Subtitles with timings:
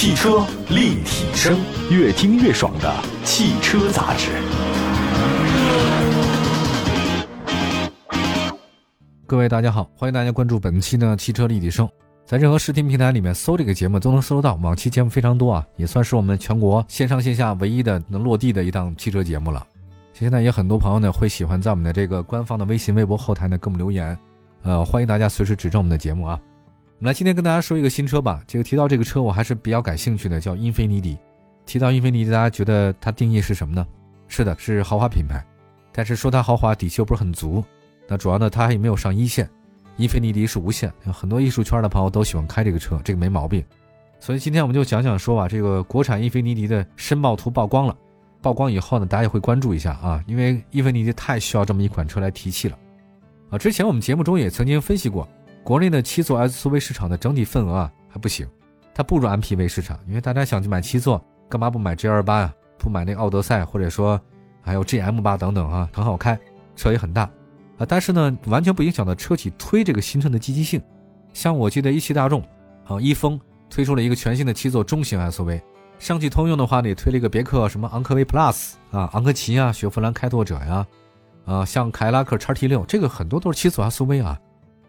[0.00, 1.58] 汽车立体声，
[1.90, 4.30] 越听越爽的汽车杂志。
[9.26, 11.88] 各位大家好，欢迎大家关注本期的汽车立体声，
[12.24, 14.54] 在任何视听平台里面搜这个节目都能搜到。
[14.62, 19.66] 往期节目非常多啊，也算是我们全国线上线下唯一的能落地的一档汽车节目了。
[20.12, 24.16] 现在也很多朋友呢会喜欢在我们的这个官方的微信、微博后台呢给我们留言，
[24.62, 26.38] 呃，欢迎大家随时指正我们的节目啊。
[27.00, 28.42] 我们来今天跟大家说一个新车吧。
[28.44, 31.16] 这个提到这个车，我还是比较感兴趣的，叫英菲尼迪。
[31.64, 33.86] 提到英菲尼迪，大家觉得它定义是什么呢？
[34.26, 35.40] 是的，是豪华品牌。
[35.92, 37.62] 但是说它豪华，底气又不是很足。
[38.08, 39.48] 那主要呢，它还没有上一线，
[39.96, 43.64] 英菲尼迪是无线，很多艺术圈的朋友都喜欢开这个车，这个没毛病。
[44.18, 47.96] 所以今天我们就讲讲说吧，这个国产英菲尼迪的申报图曝光了，
[48.42, 52.76] 曝光以后呢，大家也会关注一下啊，因为英菲尼迪太需要这么一款车来提气了
[53.50, 53.56] 啊。
[53.56, 55.28] 之前我们节目中也曾经分析过，
[55.62, 58.48] 国内的七座 SUV 市场的整体份额啊还不行，
[58.94, 62.54] 它不如 MPV 市场，因为大家想去买七座，干嘛不买 G 二八呀？
[62.78, 64.20] 不买那奥德赛，或者说
[64.62, 66.38] 还有 GM 八等等啊，很好开，
[66.74, 67.28] 车也很大。
[67.76, 70.80] 啊，但是呢，完全不影响到车企推这个新车的积极性。
[71.32, 72.40] 像我记得一汽大众，
[72.86, 75.60] 啊，一丰推出了一个全新的七座中型 SUV，
[75.98, 80.86] 上汽通用的话呢，也推了一个别克什么昂科威 Plus 啊，昂科旗啊，雪佛兰开拓者呀，
[81.44, 84.38] 啊，像凯迪拉克叉 T 六，这个很多都是七座 SUV 啊。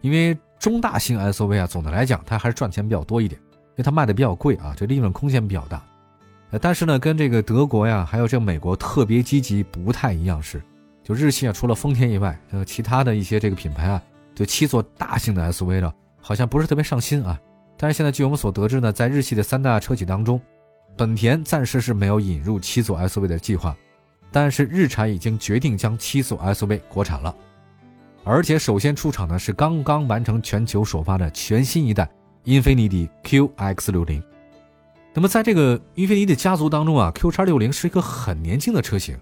[0.00, 5.82] 因为中大型 SUV 啊，总的来讲它还是赚钱比较多一点，因为它卖的比较贵啊，这利润空间比较大。
[6.50, 10.62] 呃，但是呢，跟这个德国呀，还有这美国特别积极不太一样是。
[11.02, 14.02] 就日系啊，除了丰田以外，呃，其他的一些这个品牌啊，
[14.34, 17.40] 对七座大型的 SUV 呢，好像不是特别上心啊。
[17.78, 20.38] 但是现在据我们所得知呢，在日系的三大车企当中，
[20.94, 23.74] 本田暂时是没有引入七座 SUV 的计划，
[24.30, 27.34] 但是日产已经决定将七座 SUV 国产了，
[28.22, 32.08] 而且首先出场呢是刚刚完成全球首发的全新一代
[32.44, 34.22] 英菲尼迪 QX60。
[35.12, 39.18] 那么在这个英菲尼迪家族当中啊，QX60 是一个很年轻的车型。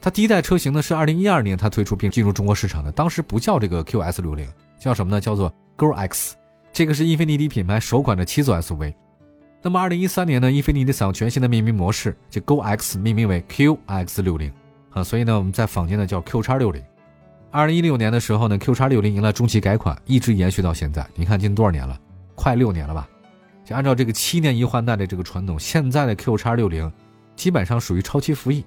[0.00, 4.46] 它第一代车型呢是二零一二年它推出并进入中国市场的，当时不叫这个 QS 六零，
[4.78, 5.20] 叫什么呢？
[5.20, 6.36] 叫做 Go X，
[6.72, 8.94] 这个是英菲尼迪品牌首款的七座 SUV。
[9.62, 14.52] 那么二零一三年呢，英菲尼迪采用全新的命名模式，就 Go X 命名为 QX 六零
[14.90, 16.82] 啊，所以呢我们在坊间呢叫 Q 叉六零。
[17.54, 21.06] 二零一六年的时候呢，Q 叉六零迎来中期改款，一直延续到现在。
[21.14, 21.96] 你看近多少年了？
[22.34, 23.08] 快六年了吧？
[23.64, 26.92] 就按照这个七年一换代的这个传统，现在的 Q 叉六零
[27.36, 28.64] 基本上属于超期服役。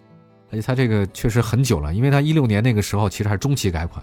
[0.50, 4.02] 而且它这个确实很久了，因为它一六年那个时候其实还是中期改款，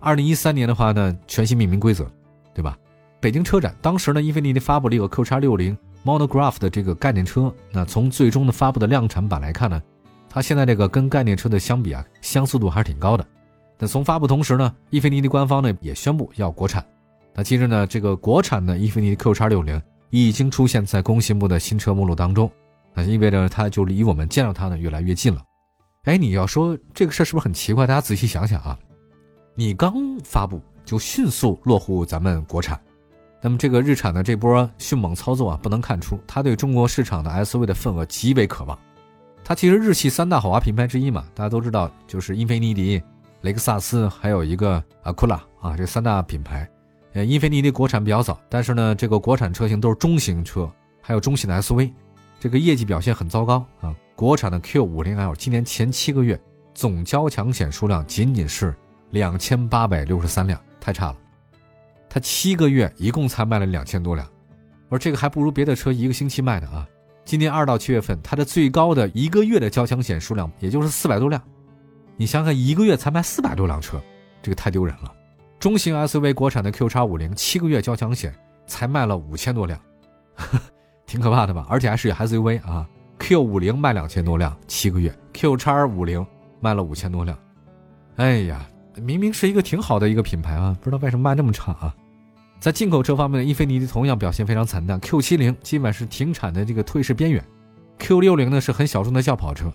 [0.00, 2.04] 二零一三年的话呢，全新命名规则，
[2.52, 2.76] 对吧？
[3.20, 9.80] 北京车展当时呢，英菲尼迪发布了一个 Q 叉六零 Monograph 的这个概念车，那从最终的发布的量产版来看呢，
[10.28, 13.24] 它现在这个跟概念车的相比啊，相似度还是挺高的。
[13.78, 16.84] 那从发布同时呢，英菲尼迪官方呢也宣布要国产。
[17.34, 22.50] 那其实呢，这个国产的英菲尼迪 Q 叉六零已经出现在工信部的新车目录当中，
[22.94, 25.42] 那意味着它就离我们见到它呢越来越近了。
[26.04, 27.86] 哎，你要说这个事是不是很奇怪？
[27.86, 28.78] 大家仔细想想啊，
[29.54, 29.94] 你刚
[30.24, 32.80] 发布就迅速落户咱们国产，
[33.42, 38.78] 那么这个日产的这波迅猛操作啊，不能看出它对中国市场的 SUV 的份额极为渴望。
[39.44, 43.02] 它其实日系三大豪华品牌之一嘛，大家都知道，就是英菲尼迪、
[43.42, 46.68] 雷克萨斯，还有一个阿库拉啊，这三大品牌。
[47.12, 50.70] 呃，英菲尼迪国产比较早，但是呢，这个国产车型都是中型车，
[51.00, 51.92] 还有中型的 SUV，
[52.38, 53.94] 这个业绩表现很糟糕啊。
[54.14, 56.40] 国产的 Q50L 今年前七个月
[56.74, 58.74] 总交强险数量仅仅是
[59.10, 61.16] 两千八百六十三辆，太差了。
[62.08, 64.26] 它七个月一共才卖了两千多辆，
[64.88, 66.86] 而这个还不如别的车一个星期卖的啊。
[67.24, 71.42] 今年二到七月份，它的最高的一个月的交强险数量也就是四百多辆。
[72.16, 74.00] 你想想，一个月才卖四百多辆车，
[74.42, 75.12] 这个太丢人了。
[75.58, 78.34] 中型 SUV 国产的 Q 叉五零七个月交强险
[78.66, 79.78] 才卖了五千多辆，
[81.06, 81.66] 挺可怕的吧？
[81.68, 82.88] 而且还是 SUV 啊。
[83.18, 86.24] Q 五零卖两千多辆，七个月；Q 叉五零
[86.60, 87.36] 卖了五千多辆。
[88.16, 88.66] 哎呀，
[88.96, 91.94] 明明是一个挺好的一个品牌啊，不知道为什么卖那么差啊！
[92.60, 97.42] 在进口车方面，英菲尼迪同样表现非常惨淡，Q 七零基本是停产的这个退市边缘
[97.98, 99.72] ，Q 六零呢是很小众的轿跑车，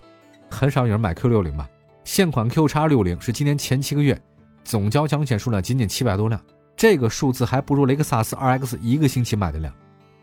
[0.48, 1.68] 很少有人买 Q 六零吧。
[2.04, 4.20] 现款 Q 叉六零是今年前七个月
[4.64, 6.40] 总交强险数量仅仅七百多辆，
[6.76, 9.72] 这个数字还不如雷克萨斯 RX 一个星期卖的量。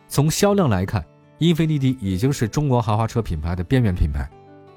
[0.08, 1.04] 从销量来看。
[1.40, 4.30] 英菲尼迪已经是中国豪华车品牌的边缘品牌，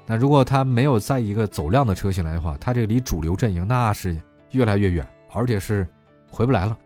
[0.05, 4.17] 那如果它没有在一个走量的车型来的话，它这离主流阵营那是
[4.51, 5.85] 越来越远，而且是
[6.31, 6.77] 回不来了。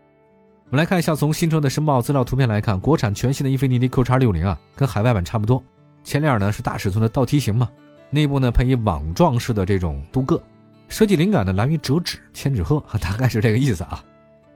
[0.64, 5.62] 我们来看一下，从新车的申报资料图片来看，国产全新的英菲尼迪 Q 叉六零啊，跟海外版差不多。
[6.02, 7.70] 前脸呢是大尺寸的倒梯形嘛，
[8.10, 10.40] 内部呢配以网状式的这种镀铬，
[10.88, 14.02] 设计灵感呢来源于折纸千纸鹤， 大概是这个意思啊。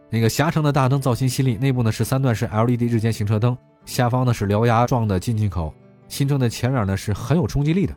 [0.09, 3.57] 那个狭长的大灯造型犀利，内部呢是三段式 LED 日间行车灯。
[3.85, 5.75] 下方呢是獠牙状的进气口，
[6.09, 7.95] 新车的前脸呢是很有冲击力的。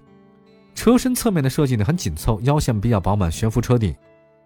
[0.73, 3.95] 车身侧面的设计呢很紧凑，腰线比较饱满，悬浮车顶，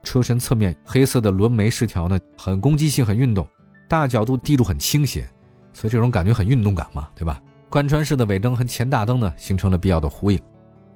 [0.03, 3.47] 车身侧面黑色的轮眉饰条呢很攻击性，很运动，
[3.87, 5.27] 大角度地柱很倾斜，
[5.73, 7.41] 所以这种感觉很运动感嘛，对吧？
[7.69, 10.39] 贯穿式的尾灯和前大灯呢形成了必要的呼应。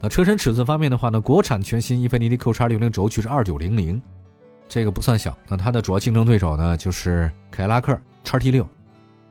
[0.04, 4.02] 那车身尺寸方面的话呢，国产全新英菲尼迪 Q 叉六零轴距是二九零零，
[4.68, 5.34] 这个不算小。
[5.48, 8.68] 那它的主要竞争对手呢就是凯迪拉克叉 T 六，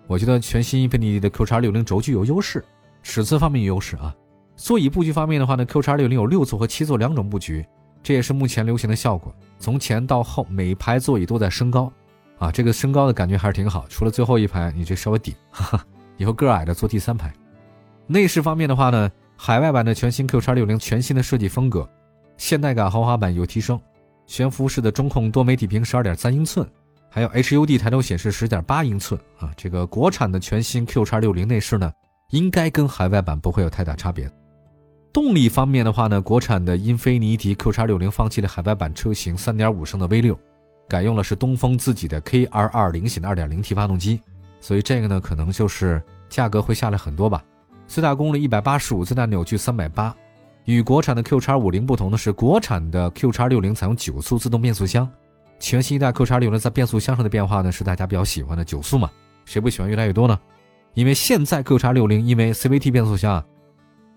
[0.06, 2.64] 我觉得全新英菲尼迪的 Q 叉六零轴距有优势，
[3.02, 4.16] 尺寸方面有优势啊。
[4.56, 7.62] 座椅布局方面的话呢，Q 叉六零有六座和七座两种布局，
[8.02, 9.30] 这也是目前流行的效果。
[9.58, 11.92] 从前到后，每排座椅都在升高，
[12.38, 13.84] 啊，这个升高的感觉还是挺好。
[13.90, 15.86] 除了最后一排，你这稍微顶，哈哈，
[16.16, 17.30] 以后个矮的坐第三排。
[18.06, 19.10] 内饰方面的话呢，
[19.44, 21.84] 海外版的全新 Q 叉六零全新的设计风格，
[22.36, 23.76] 现代感豪华版有提升，
[24.24, 26.64] 悬浮式的中控多媒体屏十二点三英寸，
[27.10, 29.50] 还有 HUD 抬头显示十点八英寸啊。
[29.56, 31.92] 这个国产的全新 Q 叉六零内饰呢，
[32.30, 34.30] 应该跟海外版不会有太大差别。
[35.12, 40.38] 动力方面的话呢，国产的英菲尼迪 Q 叉六零放弃了海外版车型3.5升的 V 六，
[40.88, 44.20] 改用了是东风自己的 KR 二零型的 2.0T 发动机，
[44.60, 47.42] 所以这个呢可能就是价格会下来很多吧。
[47.92, 50.14] 最大功率185，最大扭矩380。
[50.64, 55.06] 与国产的 Q 叉五零不同的是，国产的 Q 叉六零采用九速自动变速箱，
[55.60, 59.10] 全新一代 Q 叉六零在变速箱上的变化呢是大家比较喜欢的九速嘛，
[59.44, 60.40] 谁不喜欢越来越多呢？
[60.94, 63.44] 因为现在 Q 叉六零因为 CVT 变速箱啊。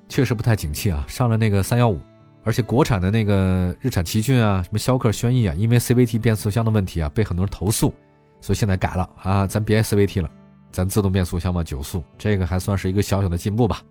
[0.08, 2.00] 确实不太景气啊，上了那个三幺五，
[2.46, 7.94] 而且国产的那个日产奇骏啊，什么逍客、轩逸啊，因为 CVT 变速箱的问题啊，被很多人投诉，
[8.40, 10.30] 所以现在改了啊，咱别 CVT 了，
[10.76, 13.82] 咱自动变速箱嘛，九速，这个还算是一个小小的进步吧，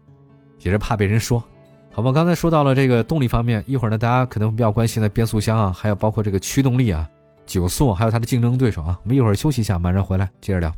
[0.60, 1.42] 也是怕被人说，
[1.90, 2.12] 好吧？
[2.12, 7.08] 刚才说到了这个动力方面，一会儿呢，大家可能比较关心的变速箱啊，还有包括这个驱动力啊，
[7.46, 10.70] 九速，还有它的竞争对手啊，我们一会儿休息一下，马上回来接着聊。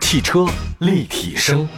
[0.00, 0.44] 汽车
[0.80, 1.68] 立体声。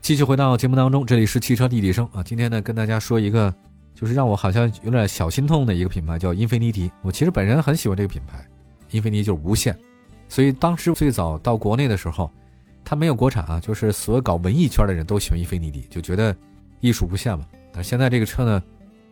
[0.00, 2.22] 继续回到节目当中，这里是汽车立体声啊。
[2.22, 3.54] 今天呢，跟大家说一个，
[3.94, 6.90] 就是让我好像有点小心痛的一个品牌，叫英菲尼迪。
[7.02, 8.42] 我其实本人很喜欢这个品牌，
[8.92, 9.78] 英菲尼迪就是无限。
[10.28, 12.30] 所以当时最早到国内的时候，
[12.84, 16.34] 它没有国产啊，就是所有搞文艺圈的人都喜欢英菲尼迪，就觉得
[16.80, 17.46] 艺术无限嘛。
[17.72, 18.62] 但现在这个车呢，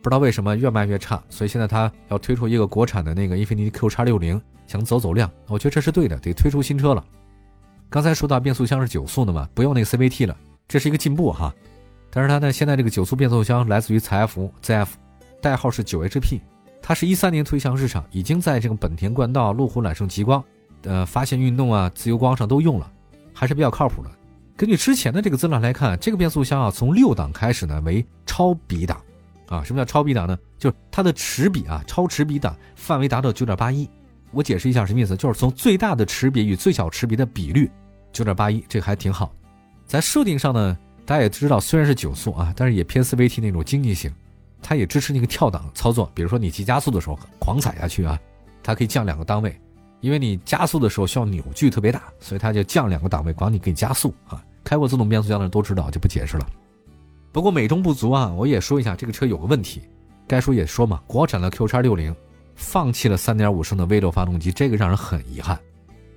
[0.01, 5.29] 不知道为什么越卖越差，所以现在它要推出一个国产的那个英菲尼迪 Q 叉六零，想走走量。
[5.47, 7.03] 我觉得这是对的，得推出新车了。
[7.89, 10.37] 刚才说到变速箱是九速的嘛，不用那个 CVT 了。
[10.67, 11.53] 这是一个进步哈，
[12.09, 14.87] 但是它呢，现在这个九速变速箱来自于采埃孚 ZF，
[15.41, 16.41] 代号是九 HP，
[16.81, 20.43] 它是一三年推向市场，已经在这个本田冠道、路虎揽胜极光、
[20.87, 22.91] 呃发现运动啊、自由光上都用了，
[23.33, 24.09] 还是比较靠谱的。
[24.55, 28.99] 根据之前的这个资料来看，这个变速箱啊，从六档开始呢为超比档，
[29.47, 30.37] 啊，什么叫超比档呢？
[30.57, 33.87] 就是它的齿比啊，超齿比档范围达到九点八一。
[34.31, 37.69] 我解释一下什么意思，就是从最大的齿比与最小齿比的比率
[38.11, 39.31] 九点八一，这个还挺好。
[39.85, 44.11] 在设定上呢，大家也知道，虽然是九速啊，但是也偏 CVT 那种经济型，
[44.61, 46.11] 它也支持那个跳档操作。
[46.13, 48.19] 比如说你急加速的时候狂踩下去啊，
[48.61, 49.57] 它可以降两个档位，
[49.99, 54.43] 因为你加速的时候需要扭矩特别大，所以它就降两个档位，管你给加速啊。
[54.63, 56.45] 开过自动变速箱的人都知道，就不解释了。
[57.31, 59.81] 不过美中不足啊，我也说一下，这个车有个问题，
[60.27, 62.15] 该说也说嘛，国产的 Q 叉六零
[62.55, 65.57] 放弃了3.5升的 V 六发动机，这个让人很遗憾。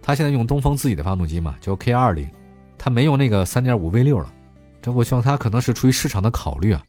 [0.02, 2.28] 它现在用东风自己的发动机嘛，叫 K 二零。
[2.76, 4.32] 它没有那个三点五 V 六了，
[4.80, 6.82] 这我希望它可能是出于市场的考虑啊，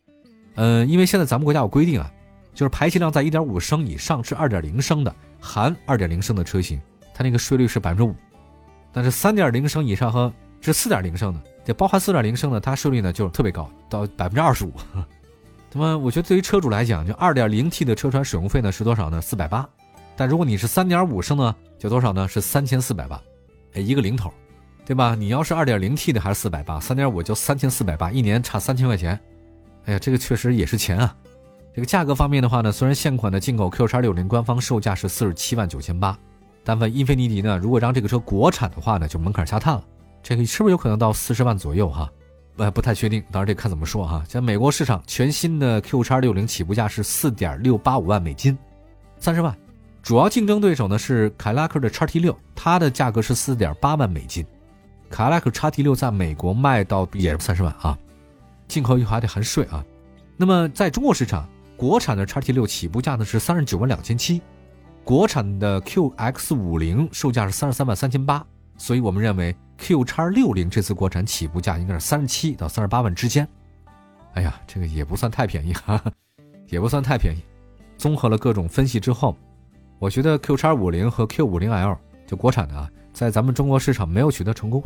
[0.56, 2.10] 嗯，因为现在咱们国家有规定啊，
[2.54, 6.80] 就是排气量在一点五升以上至二点零升的含二点零升的车型，
[7.14, 8.16] 它那个税率是百分之五，
[8.92, 14.74] 但是三点零升以上和至四点零升的，这包含四点零升的，它税率呢就特别高，到百分之二十五。
[15.74, 19.22] 那么我觉得对于车主来讲，就二点零 T 的车船使用费呢是多少呢？
[19.22, 19.68] 四百八，
[20.16, 22.28] 但如果你是三点五升呢，就多少呢？
[22.28, 23.22] 是三千四百八，
[23.74, 24.32] 哎，一个零头。
[24.84, 25.16] 对吧？
[25.16, 29.18] 你要是二点零 T 的还是四百八，三点五就三千四百八，一年差三千块钱。
[29.86, 31.16] 哎呀，这个确实也是钱啊。
[31.74, 36.18] 这个价格方面的话呢，虽然现款的进口 Q 叉六零官方售价是四十七万九千八，
[36.64, 39.84] 但问英菲尼迪呢，如果让这个车国产的话呢，就门槛下探了。
[40.22, 42.12] 这个是不是有可能到四十万左右哈？
[42.58, 44.22] 呃，不太确定，当然这看怎么说哈。
[44.28, 48.58] 在美国市场，全新的 Q 叉六零起步价是四点六八五万美金，
[49.18, 49.56] 三十万。
[50.04, 54.46] 主要竞争对手呢是凯迪拉克的叉 T 六，它的价格是四点八万美金。
[55.10, 57.98] 卡拉克叉 T 六在美国卖到也是三十万啊，
[58.68, 59.84] 进口以后还得含税啊。
[60.38, 61.48] 那么在中国市场，
[61.82, 64.40] 国产的叉 T 六起步价呢是三十九万两千七，
[65.04, 68.46] 国产的 QX 五零售价是三十三万三千八，
[68.78, 73.48] 所以我们认为 Q 叉六零这次国产起步价应该是三十七到三十八万之间。
[74.34, 76.00] 哎呀，这个也不算太便宜哈，
[76.68, 77.40] 也不算太便宜。
[77.98, 79.36] 综合了各种分析之后，
[79.98, 81.98] 我觉得 Q 叉五零和 Q 五零 L
[82.28, 82.88] 就国产的啊。
[83.12, 84.84] 在咱们中国市场没有取得成功，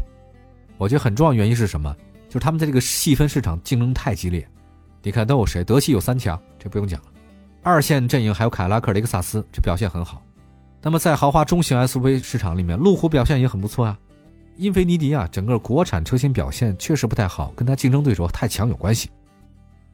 [0.78, 1.94] 我觉得很重要原因是什么？
[2.30, 4.48] 就是他们在这个细分市场竞争太激烈。
[5.06, 5.64] 你看都有谁？
[5.64, 7.08] 德系有三强，这不用讲了。
[7.62, 10.20] 二线阵营还有凯迪拉克、雷克萨斯，这表现很好。
[10.82, 13.96] 那么在豪华中型 SUV 市场里面，路虎表现也很不错啊。
[14.58, 19.12] 英菲尼迪啊，整个国产车型表现确实不太好，跟它竞争对手太强有关系。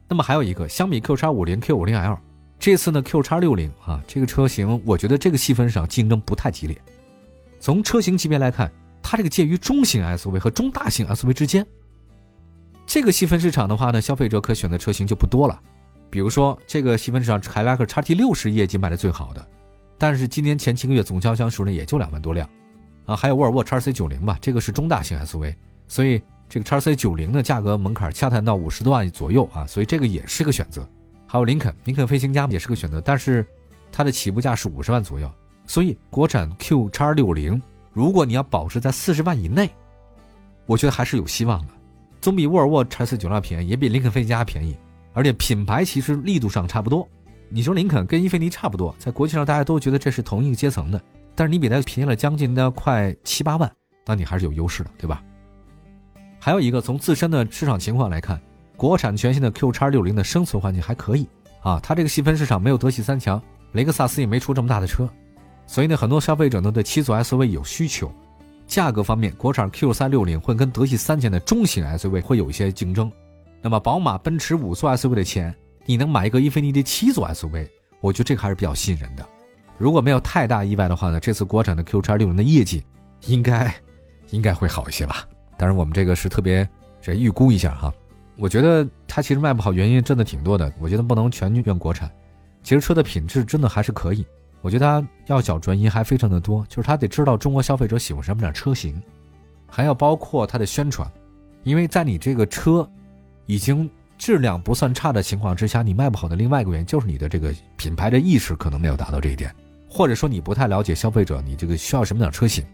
[0.08, 2.18] 那么还有一个，相比 Q 叉五零、Q 五零 L，
[2.58, 6.74] 这次呢 Q 叉六零啊，这个车型我觉得这个细分市场竞争不太激烈。
[7.60, 11.66] 从车型级别来看，它这个介于中型 SUV 和中大型 SUV 之间。
[12.86, 15.60] 这个细分市场的话呢，消费者可选的车型就不多了。
[16.10, 19.46] 比如说这个细分市场，凯迪拉克 XT 六是业绩卖的最好的，
[19.96, 22.48] 但是今年前七个月总销量数呢也就两万多辆。
[23.06, 25.54] 啊，还有沃尔沃 XC 九零吧，这个是中大型 SUV，
[25.88, 30.86] 所以这个 XC 九零的价格门槛洽谈到五十多万左右啊，所以这个也是个选择。
[31.26, 33.44] 还有林肯，林肯飞行家也是个选择，但是
[33.90, 35.28] 它的起步价是五十万左右，
[35.66, 37.60] 所以国产 Q 叉六零，
[37.92, 39.70] 如果你要保持在四十万以内，
[40.66, 41.72] 我觉得还是有希望的，
[42.22, 44.76] 总比沃尔沃 XC 九零便宜，也比林肯飞行家便宜，
[45.12, 47.06] 而且品牌其实力度上差不多。
[47.48, 51.02] 你说林肯跟英菲尼差不多，在国际上大家都觉得这是同一个阶层的。
[51.34, 53.68] 但是你比它便宜了将近的快七八万，
[54.06, 55.20] 那你还是有优势的，对吧？
[56.38, 58.40] 还有一个从自身的市场情况来看，
[58.76, 61.26] 国产全新的 Q 叉六零的生存环境还可以
[61.60, 65.08] 啊，它这个细分市场没有德系三强，雷克萨斯也没出这么大的车，
[65.66, 68.12] 所以呢，很多消费者呢对七座 SUV 有需求。
[68.72, 73.12] 价格方面，国产 Q 三六零会跟德系三千的中型 SUV 会有一些竞争。
[73.60, 77.68] 那么宝马、奔驰五座 SUV 的钱，你能买一个英菲尼迪七座 SUV，
[78.00, 79.22] 我觉得这个还是比较吸引人的。
[79.76, 82.82] 如果没有太大意外的话呢，这次国产的 Q 叉六零的业绩
[83.26, 83.74] 应该
[84.30, 85.28] 应该会好一些吧。
[85.58, 86.66] 当然，我们这个是特别
[86.98, 87.92] 这预估一下哈。
[88.38, 90.72] 我觉得它其实卖不好原因真的挺多的。
[90.80, 92.10] 我觉得不能全怨国产，
[92.62, 94.26] 其实车的品质真的还是可以。
[94.62, 99.02] 我觉得他要找原因还非常的多，就是他得知道中国消费者喜欢什么样车型，
[99.66, 101.06] 还要包括它的宣传。
[101.64, 102.88] 因为在你这个车
[103.46, 109.54] 已经质量不算差的情况之下，你卖不好的另外一个原因就是你的这个品牌的意识可能没有达到这一点。
[109.88, 112.64] 或者说你不太了解消费者，你这个需要什么样的车型，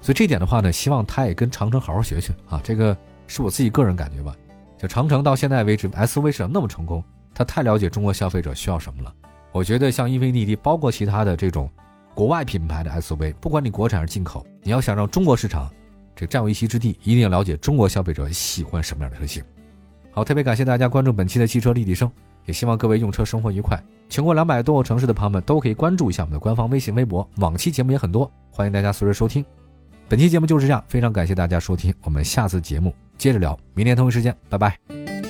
[0.00, 2.60] 所以这点的话呢，希望他也跟长城好好学学啊。
[2.62, 2.96] 这个
[3.26, 4.36] 是我自己个人感觉吧。
[4.78, 7.02] 就长城到现在为止，SUV 市场那么成功，
[7.34, 9.14] 他太了解中国消费者需要什么了。
[9.52, 11.70] 我觉得像英菲尼迪，包括其他的这种
[12.14, 15.70] 国外品牌的 SUV，不管你国产还是进口，你要想让中国市场
[16.16, 19.42] 这占有一席之地，一定要了解中国消费者喜欢什么样的车型。
[20.10, 22.10] 好，特别感谢大家关注本期的汽车立体声。
[22.44, 23.80] 也希望各位用车生活愉快。
[24.08, 27.26] 全国两百多个城市的朋友们都可以关注一下我们的官方微信、微博。
[27.36, 29.44] 往期节目也很多，欢迎大家随时收听。
[30.08, 33.56] 本期节目就是这样，非常感谢大家收听，我们下次节目接着聊。
[33.74, 35.21] 明天同一时间，拜拜。